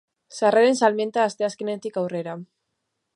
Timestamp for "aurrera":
2.05-2.37